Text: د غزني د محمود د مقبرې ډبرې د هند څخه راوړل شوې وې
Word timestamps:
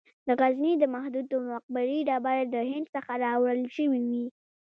د 0.27 0.29
غزني 0.39 0.73
د 0.77 0.83
محمود 0.93 1.25
د 1.31 1.33
مقبرې 1.49 1.99
ډبرې 2.07 2.45
د 2.53 2.55
هند 2.71 2.87
څخه 2.95 3.11
راوړل 3.23 3.61
شوې 3.75 4.03
وې 4.09 4.25